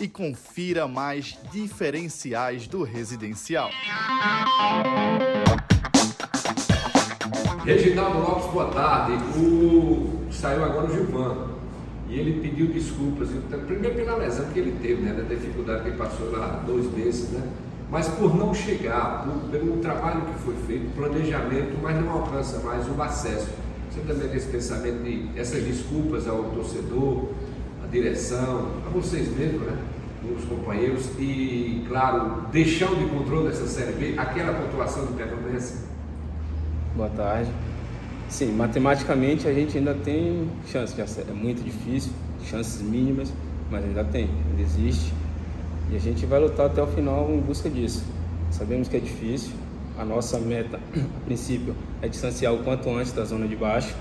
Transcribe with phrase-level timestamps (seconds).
[0.00, 3.70] e confira mais diferenciais do residencial.
[7.64, 9.12] Reginaldo Lopes, boa tarde.
[9.38, 10.28] O...
[10.30, 11.54] Saiu agora o Gilvan.
[12.08, 15.88] E ele pediu desculpas, então, primeiro pela lesão que ele teve, né, da dificuldade que
[15.88, 17.42] ele passou lá dois meses, né?
[17.90, 22.86] Mas por não chegar, por, pelo trabalho que foi feito, planejamento, mas não alcança mais
[22.88, 23.48] o acesso.
[23.90, 27.30] Você também tem esse pensamento de essas desculpas ao torcedor,
[27.94, 29.78] direção, a vocês mesmos, né?
[30.36, 35.76] Os companheiros, e claro, deixando de controle dessa Série B, aquela pontuação do permanência.
[36.96, 37.50] Boa tarde.
[38.28, 42.10] Sim, matematicamente a gente ainda tem chance, já é muito difícil,
[42.44, 43.32] chances mínimas,
[43.70, 45.12] mas ainda tem, ainda existe.
[45.90, 48.02] E a gente vai lutar até o final em busca disso.
[48.50, 49.52] Sabemos que é difícil,
[49.98, 53.94] a nossa meta, a princípio, é distanciar o quanto antes da zona de baixo.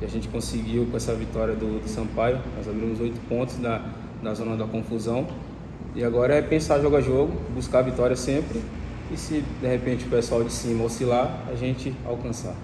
[0.00, 2.38] E a gente conseguiu com essa vitória do, do Sampaio.
[2.56, 3.82] Nós abrimos oito pontos da,
[4.22, 5.26] da zona da confusão.
[5.94, 8.62] E agora é pensar jogo a jogo, buscar a vitória sempre.
[9.12, 12.54] E se de repente o pessoal de cima oscilar, a gente alcançar.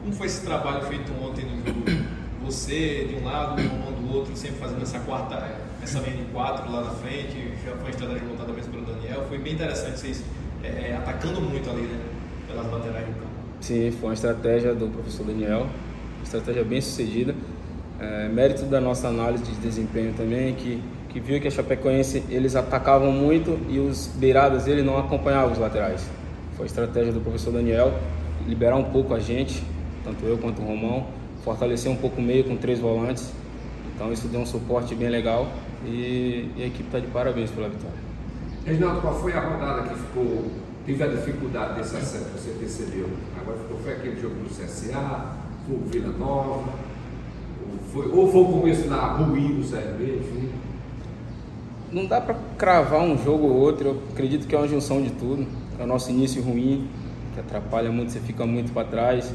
[0.00, 2.06] Como foi esse trabalho feito ontem no jogo?
[2.44, 6.24] Você de um lado, o Romão do outro, sempre fazendo essa quarta, essa linha de
[6.30, 7.52] quatro lá na frente.
[7.64, 9.24] Já foi a estratégia montada mesmo pelo Daniel.
[9.28, 10.22] Foi bem interessante vocês
[10.62, 12.00] é, atacando muito ali, né?
[12.46, 13.36] Pelas laterais do campo.
[13.60, 15.66] Sim, foi uma estratégia do professor Daniel,
[16.26, 17.34] estratégia bem sucedida.
[17.98, 22.54] É, mérito da nossa análise de desempenho também, que, que viu que a Chapecoense eles
[22.54, 26.06] atacavam muito e os beiradas ele não acompanhavam os laterais.
[26.56, 27.94] Foi a estratégia do professor Daniel,
[28.46, 29.62] liberar um pouco a gente,
[30.04, 31.06] tanto eu quanto o Romão,
[31.42, 33.32] fortalecer um pouco o meio com três volantes.
[33.94, 35.48] Então isso deu um suporte bem legal
[35.86, 37.96] e, e a equipe está de parabéns pela vitória.
[38.66, 40.50] Reginaldo, qual foi a rodada que ficou,
[40.84, 43.08] teve a dificuldade desse acesso, você percebeu?
[43.40, 46.72] Agora ficou, foi aquele jogo do CSA, foi o Vila Nova,
[47.60, 50.48] ou foi, ou foi o começo da ruim do CRB, enfim?
[51.92, 55.10] Não dá para cravar um jogo ou outro, eu acredito que é uma junção de
[55.10, 55.46] tudo.
[55.78, 56.88] É o nosso início ruim,
[57.34, 59.32] que atrapalha muito, você fica muito para trás.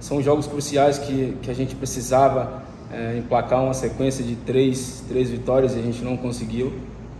[0.00, 2.62] São jogos cruciais que, que a gente precisava
[2.92, 6.72] é, emplacar uma sequência de três, três vitórias e a gente não conseguiu.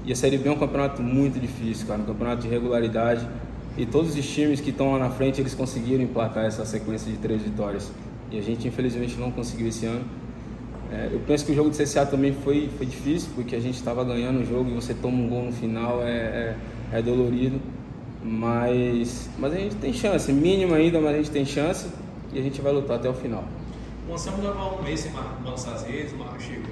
[0.05, 3.27] E a Série B é um campeonato muito difícil, cara, um campeonato de regularidade.
[3.77, 7.17] E todos os times que estão lá na frente, eles conseguiram emplacar essa sequência de
[7.17, 7.91] três vitórias.
[8.31, 10.05] E a gente, infelizmente, não conseguiu esse ano.
[10.93, 13.75] É, eu penso que o jogo do CSA também foi, foi difícil, porque a gente
[13.75, 16.57] estava ganhando o jogo e você toma um gol no final, é, é,
[16.93, 17.61] é, dolorido.
[18.23, 21.89] Mas, mas a gente tem chance, mínima ainda, mas a gente tem chance
[22.33, 23.45] e a gente vai lutar até o final.
[24.09, 26.67] O Anselmo leva um mês sem balançar as redes, chegou,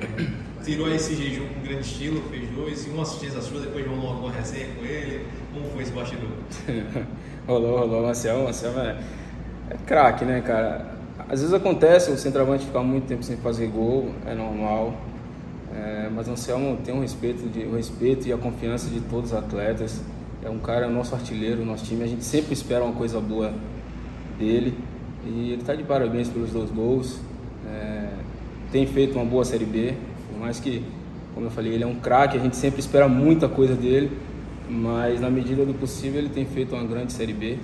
[0.63, 4.33] tirou esse jejum com grande estilo, fez dois, e uma assistência sua, depois rolou alguma
[4.33, 5.27] resenha com ele.
[5.53, 6.29] Como foi esse bastidor?
[7.47, 8.03] rolou, rolou.
[8.05, 8.99] O Anselmo, o Anselmo é,
[9.71, 11.02] é craque, né, cara?
[11.33, 14.93] Às vezes acontece o centroavante ficar muito tempo sem fazer gol, é normal.
[15.75, 19.39] É, mas o Anselmo tem um respeito, o respeito e a confiança de todos os
[19.39, 20.03] atletas.
[20.45, 22.05] É um cara, é nosso artilheiro, nosso time.
[22.05, 23.55] A gente sempre espera uma coisa boa
[24.39, 24.77] dele.
[25.25, 27.19] E ele está de parabéns pelos dois gols.
[27.67, 28.09] É,
[28.71, 29.95] tem feito uma boa Série B,
[30.31, 30.85] por mais que,
[31.33, 34.19] como eu falei, ele é um craque, a gente sempre espera muita coisa dele,
[34.69, 37.57] mas na medida do possível ele tem feito uma grande Série B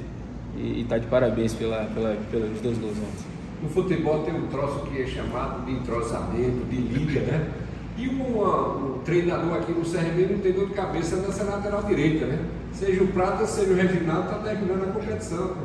[0.56, 3.37] e está de parabéns pela, pela, pelos dois gols ontem.
[3.62, 7.50] No futebol tem um troço que é chamado de entrosamento, de liga, né?
[7.96, 12.26] E uma, um treinador aqui no CRB não tem dor de cabeça nessa lateral direita,
[12.26, 12.38] né?
[12.72, 15.46] Seja o Prata, seja o Reginaldo, está terminando a competição.
[15.46, 15.62] Né?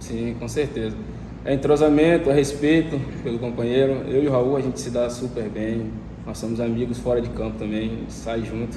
[0.00, 0.96] Sim, com certeza
[1.46, 4.02] é entrosamento, é respeito pelo companheiro.
[4.08, 5.92] Eu e o Raul, a gente se dá super bem.
[6.26, 8.76] Nós somos amigos fora de campo também, sai junto.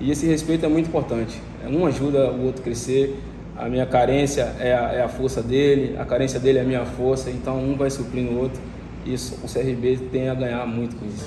[0.00, 1.38] E esse respeito é muito importante.
[1.68, 3.20] Um ajuda o outro a crescer.
[3.60, 6.86] A minha carência é a, é a força dele, a carência dele é a minha
[6.86, 7.30] força.
[7.30, 8.58] Então um vai suprindo o outro.
[9.04, 11.26] Isso, o CRB tem a ganhar muito com isso.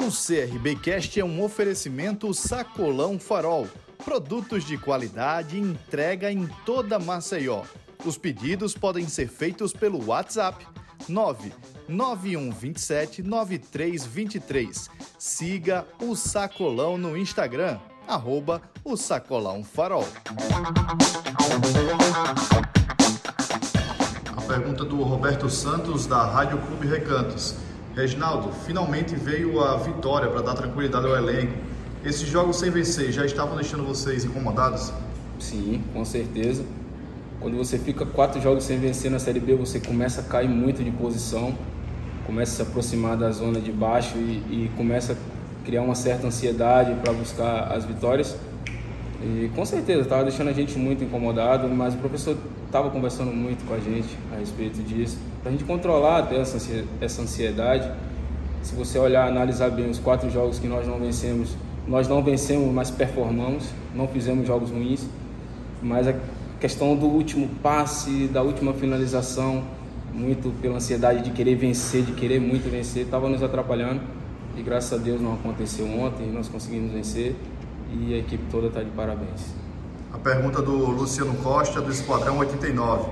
[0.00, 3.68] O CRB Cast é um oferecimento Sacolão Farol
[4.02, 7.64] Produtos de qualidade entrega em toda Maceió.
[8.02, 10.66] Os pedidos podem ser feitos pelo WhatsApp
[11.06, 14.88] 99127 9323.
[15.18, 20.06] Siga o Sacolão no Instagram, arroba o Sacolão Farol.
[24.36, 27.56] A pergunta do Roberto Santos, da Rádio Clube Recantos.
[27.94, 31.54] Reginaldo, finalmente veio a vitória para dar tranquilidade ao elenco.
[32.04, 34.92] Esses jogos sem vencer já estavam deixando vocês incomodados?
[35.40, 36.64] Sim, com certeza.
[37.40, 40.84] Quando você fica quatro jogos sem vencer na Série B, você começa a cair muito
[40.84, 41.56] de posição,
[42.26, 45.35] começa a se aproximar da zona de baixo e, e começa a
[45.66, 48.36] criar uma certa ansiedade para buscar as vitórias.
[49.20, 53.66] E com certeza estava deixando a gente muito incomodado, mas o professor estava conversando muito
[53.66, 57.90] com a gente a respeito disso, para a gente controlar até essa ansiedade.
[58.62, 62.72] Se você olhar, analisar bem os quatro jogos que nós não vencemos, nós não vencemos,
[62.72, 63.64] mas performamos,
[63.94, 65.06] não fizemos jogos ruins,
[65.82, 66.14] mas a
[66.60, 69.64] questão do último passe, da última finalização,
[70.12, 74.00] muito pela ansiedade de querer vencer, de querer muito vencer, estava nos atrapalhando.
[74.56, 77.36] E graças a Deus não aconteceu ontem, nós conseguimos vencer
[77.92, 79.54] e a equipe toda está de parabéns.
[80.12, 83.10] A pergunta do Luciano Costa, do Esquadrão 89.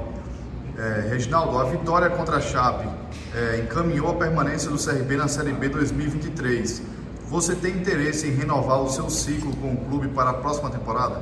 [0.77, 2.89] É, Reginaldo, a vitória contra a Chape
[3.35, 6.83] é, encaminhou a permanência do CRB na Série B 2023.
[7.29, 11.21] Você tem interesse em renovar o seu ciclo com o clube para a próxima temporada?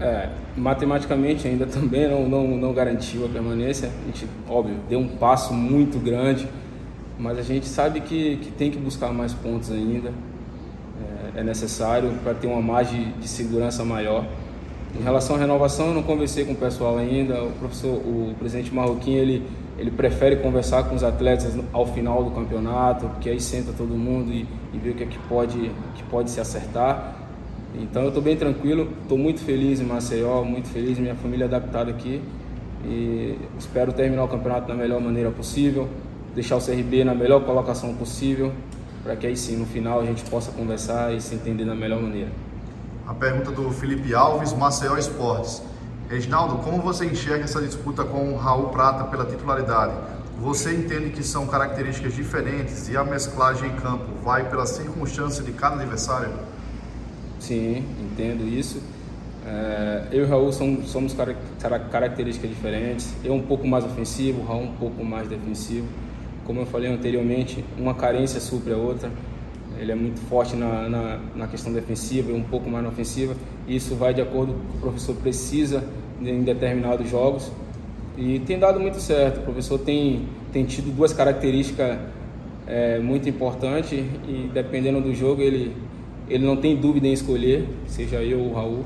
[0.00, 3.90] É, matematicamente ainda também não, não, não garantiu a permanência.
[4.02, 6.48] A gente, óbvio, deu um passo muito grande,
[7.18, 10.12] mas a gente sabe que, que tem que buscar mais pontos ainda
[11.36, 14.24] é necessário para ter uma margem de segurança maior.
[14.98, 17.42] Em relação à renovação, eu não conversei com o pessoal ainda.
[17.42, 19.42] O professor, o presidente Marroquim, ele,
[19.76, 24.32] ele prefere conversar com os atletas ao final do campeonato, porque aí senta todo mundo
[24.32, 27.16] e, e vê o que é que pode, que pode se acertar.
[27.74, 31.90] Então eu estou bem tranquilo, estou muito feliz em Maceió, muito feliz, minha família adaptada
[31.90, 32.22] aqui
[32.86, 35.88] e espero terminar o campeonato da melhor maneira possível,
[36.34, 38.52] deixar o CRB na melhor colocação possível
[39.04, 42.00] para que aí sim no final a gente possa conversar e se entender da melhor
[42.00, 42.30] maneira.
[43.06, 45.62] A pergunta do Felipe Alves, Maceió Esportes.
[46.08, 49.92] Reginaldo, como você enxerga essa disputa com o Raul Prata pela titularidade?
[50.40, 55.52] Você entende que são características diferentes e a mesclagem em campo vai pela circunstância de
[55.52, 56.32] cada adversário?
[57.38, 58.82] Sim, entendo isso.
[59.46, 61.14] É, eu e o Raul somos, somos
[61.90, 63.14] características diferentes.
[63.22, 65.86] Eu um pouco mais ofensivo, o Raul um pouco mais defensivo
[66.44, 69.10] como eu falei anteriormente, uma carência supre a outra.
[69.78, 73.34] Ele é muito forte na, na, na questão defensiva e um pouco mais na ofensiva.
[73.66, 75.84] Isso vai de acordo com o que o professor precisa
[76.20, 77.50] em determinados jogos.
[78.16, 79.38] E tem dado muito certo.
[79.40, 81.98] O professor tem, tem tido duas características
[82.66, 85.74] é, muito importantes e dependendo do jogo ele,
[86.28, 88.84] ele não tem dúvida em escolher, seja eu ou o Raul.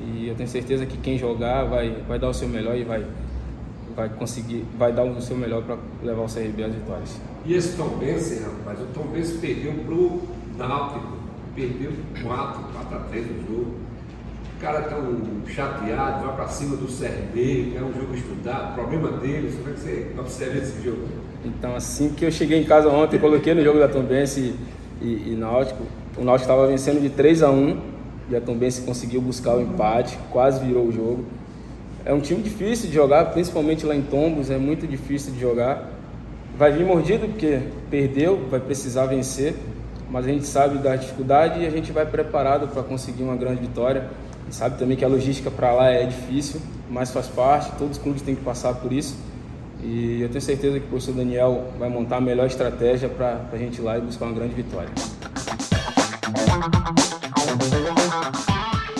[0.00, 3.04] E eu tenho certeza que quem jogar vai, vai dar o seu melhor e vai,
[3.94, 7.20] vai conseguir, vai dar o seu melhor para levar o CRB às vitórias.
[7.44, 10.22] E esse Tom Benz, rapaz, o Tom Benz perdeu pro
[10.56, 11.16] Náutico,
[11.54, 11.92] perdeu
[12.22, 13.74] 4, 4 a 3 no jogo.
[14.56, 15.02] O cara tão
[15.46, 19.80] chateado, vai para cima do CRB, é um jogo estudado, problema deles, como é que
[19.80, 21.08] você observa esse jogo?
[21.44, 24.54] Então, assim que eu cheguei em casa ontem, coloquei no jogo da Tombense
[25.00, 25.82] e, e, e Náutico,
[26.18, 27.80] o Náutico estava vencendo de 3 a 1
[28.28, 31.24] e a Tombense conseguiu buscar o empate, quase virou o jogo.
[32.04, 35.90] É um time difícil de jogar, principalmente lá em Tombos, é muito difícil de jogar.
[36.56, 37.60] Vai vir mordido porque
[37.90, 39.54] perdeu, vai precisar vencer,
[40.10, 43.60] mas a gente sabe da dificuldade e a gente vai preparado para conseguir uma grande
[43.60, 44.08] vitória.
[44.44, 46.60] Gente sabe também que a logística para lá é difícil,
[46.90, 49.16] mas faz parte, todos os clubes têm que passar por isso.
[49.82, 53.56] E eu tenho certeza que o professor Daniel vai montar a melhor estratégia para a
[53.56, 54.90] gente ir lá e buscar uma grande vitória.